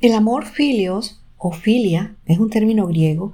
El 0.00 0.14
amor 0.14 0.46
filios 0.46 1.20
o 1.38 1.50
filia 1.50 2.14
es 2.26 2.38
un 2.38 2.50
término 2.50 2.86
griego, 2.86 3.32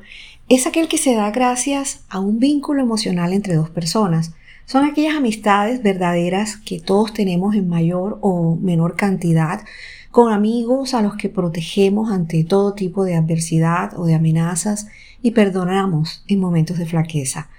es 0.48 0.66
aquel 0.66 0.88
que 0.88 0.96
se 0.96 1.14
da 1.14 1.30
gracias 1.30 2.04
a 2.08 2.20
un 2.20 2.38
vínculo 2.38 2.80
emocional 2.80 3.34
entre 3.34 3.54
dos 3.54 3.68
personas. 3.68 4.32
Son 4.64 4.82
aquellas 4.86 5.14
amistades 5.14 5.82
verdaderas 5.82 6.56
que 6.56 6.80
todos 6.80 7.12
tenemos 7.12 7.54
en 7.54 7.68
mayor 7.68 8.18
o 8.22 8.56
menor 8.56 8.96
cantidad, 8.96 9.62
con 10.10 10.32
amigos 10.32 10.94
a 10.94 11.02
los 11.02 11.16
que 11.16 11.28
protegemos 11.28 12.10
ante 12.10 12.44
todo 12.44 12.72
tipo 12.72 13.04
de 13.04 13.16
adversidad 13.16 13.92
o 13.98 14.06
de 14.06 14.14
amenazas 14.14 14.86
y 15.20 15.32
perdonamos 15.32 16.24
en 16.28 16.40
momentos 16.40 16.78
de 16.78 16.86
flaqueza. 16.86 17.50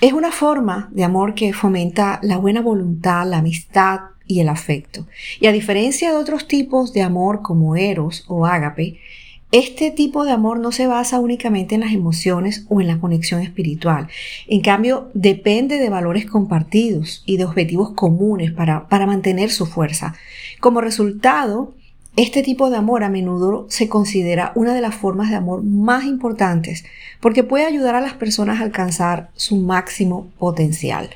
Es 0.00 0.14
una 0.14 0.32
forma 0.32 0.88
de 0.92 1.04
amor 1.04 1.34
que 1.34 1.52
fomenta 1.52 2.18
la 2.22 2.38
buena 2.38 2.62
voluntad, 2.62 3.26
la 3.28 3.38
amistad 3.38 4.11
y 4.26 4.40
el 4.40 4.48
afecto. 4.48 5.06
Y 5.40 5.46
a 5.46 5.52
diferencia 5.52 6.10
de 6.10 6.16
otros 6.16 6.48
tipos 6.48 6.92
de 6.92 7.02
amor 7.02 7.42
como 7.42 7.76
eros 7.76 8.24
o 8.28 8.46
ágape, 8.46 8.98
este 9.52 9.90
tipo 9.90 10.24
de 10.24 10.30
amor 10.30 10.60
no 10.60 10.72
se 10.72 10.86
basa 10.86 11.20
únicamente 11.20 11.74
en 11.74 11.82
las 11.82 11.92
emociones 11.92 12.64
o 12.70 12.80
en 12.80 12.86
la 12.86 12.98
conexión 12.98 13.42
espiritual. 13.42 14.08
En 14.48 14.62
cambio, 14.62 15.10
depende 15.12 15.78
de 15.78 15.90
valores 15.90 16.24
compartidos 16.24 17.22
y 17.26 17.36
de 17.36 17.44
objetivos 17.44 17.92
comunes 17.92 18.50
para, 18.50 18.88
para 18.88 19.06
mantener 19.06 19.50
su 19.50 19.66
fuerza. 19.66 20.14
Como 20.58 20.80
resultado, 20.80 21.74
este 22.16 22.42
tipo 22.42 22.70
de 22.70 22.76
amor 22.76 23.04
a 23.04 23.10
menudo 23.10 23.66
se 23.68 23.88
considera 23.88 24.52
una 24.54 24.72
de 24.72 24.80
las 24.80 24.94
formas 24.94 25.28
de 25.28 25.36
amor 25.36 25.62
más 25.62 26.04
importantes 26.04 26.84
porque 27.20 27.42
puede 27.42 27.66
ayudar 27.66 27.94
a 27.94 28.00
las 28.00 28.14
personas 28.14 28.60
a 28.60 28.64
alcanzar 28.64 29.30
su 29.34 29.56
máximo 29.56 30.30
potencial. 30.38 31.10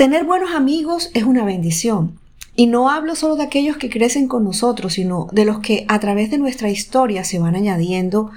Tener 0.00 0.24
buenos 0.24 0.54
amigos 0.54 1.10
es 1.12 1.24
una 1.24 1.44
bendición, 1.44 2.18
y 2.56 2.68
no 2.68 2.88
hablo 2.88 3.14
solo 3.14 3.36
de 3.36 3.42
aquellos 3.42 3.76
que 3.76 3.90
crecen 3.90 4.28
con 4.28 4.44
nosotros, 4.44 4.94
sino 4.94 5.28
de 5.30 5.44
los 5.44 5.58
que 5.58 5.84
a 5.88 6.00
través 6.00 6.30
de 6.30 6.38
nuestra 6.38 6.70
historia 6.70 7.22
se 7.22 7.38
van 7.38 7.54
añadiendo 7.54 8.30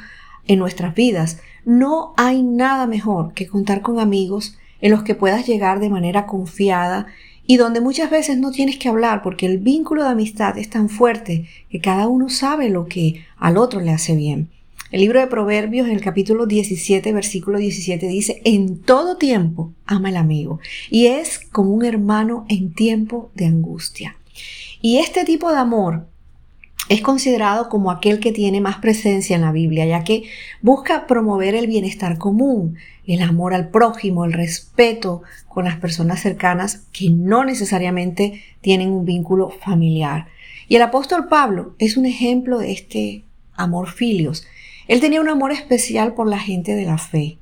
en 0.45 0.59
nuestras 0.59 0.93
vidas. 0.93 1.39
No 1.63 2.13
hay 2.17 2.43
nada 2.43 2.85
mejor 2.85 3.33
que 3.33 3.47
contar 3.47 3.81
con 3.81 4.01
amigos 4.01 4.57
en 4.81 4.91
los 4.91 5.03
que 5.03 5.15
puedas 5.15 5.47
llegar 5.47 5.79
de 5.79 5.89
manera 5.89 6.25
confiada 6.25 7.07
y 7.47 7.55
donde 7.55 7.79
muchas 7.79 8.11
veces 8.11 8.37
no 8.37 8.51
tienes 8.51 8.77
que 8.77 8.89
hablar 8.89 9.21
porque 9.21 9.45
el 9.45 9.57
vínculo 9.57 10.03
de 10.03 10.09
amistad 10.09 10.57
es 10.57 10.69
tan 10.69 10.89
fuerte 10.89 11.47
que 11.69 11.79
cada 11.79 12.09
uno 12.09 12.27
sabe 12.27 12.67
lo 12.67 12.87
que 12.87 13.23
al 13.37 13.55
otro 13.55 13.79
le 13.79 13.91
hace 13.91 14.17
bien. 14.17 14.49
El 14.93 15.01
libro 15.01 15.19
de 15.19 15.25
Proverbios 15.25 15.87
en 15.87 15.93
el 15.93 16.01
capítulo 16.01 16.45
17, 16.45 17.13
versículo 17.13 17.57
17 17.57 18.07
dice, 18.07 18.43
en 18.45 18.77
todo 18.79 19.17
tiempo 19.17 19.73
ama 19.87 20.09
el 20.09 20.17
amigo 20.17 20.59
y 20.91 21.07
es 21.07 21.39
como 21.51 21.71
un 21.71 21.83
hermano 21.83 22.45
en 22.47 22.75
tiempo 22.75 23.31
de 23.33 23.47
angustia. 23.47 24.15
Y 24.83 24.99
este 24.99 25.25
tipo 25.25 25.51
de 25.51 25.57
amor 25.57 26.05
es 26.89 27.01
considerado 27.01 27.69
como 27.69 27.89
aquel 27.89 28.19
que 28.19 28.31
tiene 28.31 28.61
más 28.61 28.77
presencia 28.77 29.35
en 29.35 29.41
la 29.41 29.51
Biblia, 29.51 29.87
ya 29.87 30.03
que 30.03 30.25
busca 30.61 31.07
promover 31.07 31.55
el 31.55 31.65
bienestar 31.65 32.19
común, 32.19 32.77
el 33.07 33.23
amor 33.23 33.55
al 33.55 33.69
prójimo, 33.69 34.25
el 34.25 34.33
respeto 34.33 35.23
con 35.47 35.65
las 35.65 35.77
personas 35.77 36.21
cercanas 36.21 36.83
que 36.93 37.09
no 37.09 37.43
necesariamente 37.45 38.43
tienen 38.61 38.91
un 38.91 39.05
vínculo 39.05 39.49
familiar. 39.49 40.27
Y 40.67 40.75
el 40.75 40.83
apóstol 40.83 41.29
Pablo 41.29 41.73
es 41.79 41.97
un 41.97 42.05
ejemplo 42.05 42.59
de 42.59 42.73
este 42.73 43.23
amor 43.55 43.89
filios, 43.89 44.45
él 44.87 44.99
tenía 44.99 45.21
un 45.21 45.29
amor 45.29 45.51
especial 45.51 46.13
por 46.13 46.27
la 46.27 46.39
gente 46.39 46.75
de 46.75 46.85
la 46.85 46.97
fe. 46.97 47.37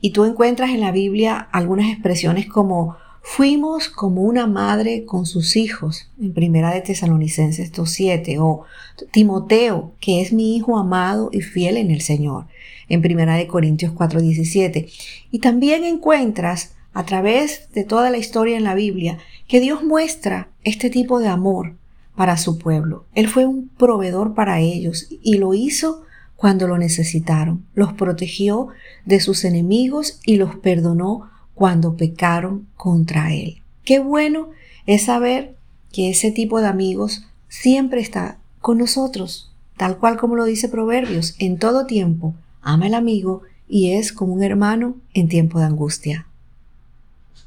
Y 0.00 0.10
tú 0.10 0.24
encuentras 0.24 0.70
en 0.70 0.80
la 0.80 0.92
Biblia 0.92 1.48
algunas 1.52 1.88
expresiones 1.90 2.46
como 2.46 2.96
fuimos 3.22 3.88
como 3.88 4.20
una 4.20 4.46
madre 4.46 5.06
con 5.06 5.24
sus 5.24 5.56
hijos, 5.56 6.10
en 6.20 6.34
Primera 6.34 6.74
de 6.74 6.82
Tesalonicenses 6.82 7.72
2.7, 7.72 8.36
o 8.38 8.64
Timoteo, 9.10 9.92
que 9.98 10.20
es 10.20 10.32
mi 10.32 10.56
hijo 10.56 10.76
amado 10.76 11.30
y 11.32 11.40
fiel 11.40 11.78
en 11.78 11.90
el 11.90 12.02
Señor, 12.02 12.46
en 12.88 13.00
Primera 13.00 13.34
de 13.34 13.46
Corintios 13.46 13.92
4.17. 13.94 14.92
Y 15.30 15.38
también 15.38 15.84
encuentras 15.84 16.74
a 16.92 17.04
través 17.04 17.70
de 17.72 17.84
toda 17.84 18.10
la 18.10 18.18
historia 18.18 18.58
en 18.58 18.64
la 18.64 18.74
Biblia 18.74 19.18
que 19.48 19.60
Dios 19.60 19.82
muestra 19.82 20.50
este 20.62 20.90
tipo 20.90 21.18
de 21.18 21.28
amor 21.28 21.76
para 22.14 22.36
su 22.36 22.58
pueblo. 22.58 23.06
Él 23.14 23.28
fue 23.28 23.46
un 23.46 23.68
proveedor 23.68 24.34
para 24.34 24.60
ellos 24.60 25.08
y 25.22 25.38
lo 25.38 25.54
hizo 25.54 26.03
cuando 26.36 26.66
lo 26.66 26.78
necesitaron, 26.78 27.64
los 27.74 27.92
protegió 27.92 28.68
de 29.04 29.20
sus 29.20 29.44
enemigos 29.44 30.20
y 30.24 30.36
los 30.36 30.56
perdonó 30.56 31.30
cuando 31.54 31.96
pecaron 31.96 32.66
contra 32.76 33.32
Él. 33.32 33.62
Qué 33.84 33.98
bueno 33.98 34.48
es 34.86 35.04
saber 35.04 35.56
que 35.92 36.10
ese 36.10 36.30
tipo 36.30 36.60
de 36.60 36.66
amigos 36.66 37.26
siempre 37.48 38.00
está 38.00 38.38
con 38.60 38.78
nosotros, 38.78 39.52
tal 39.76 39.98
cual 39.98 40.16
como 40.16 40.36
lo 40.36 40.44
dice 40.44 40.68
Proverbios, 40.68 41.34
en 41.38 41.58
todo 41.58 41.86
tiempo 41.86 42.34
ama 42.62 42.86
el 42.86 42.94
amigo 42.94 43.42
y 43.68 43.92
es 43.92 44.12
como 44.12 44.34
un 44.34 44.42
hermano 44.42 44.96
en 45.12 45.28
tiempo 45.28 45.58
de 45.58 45.66
angustia. 45.66 46.26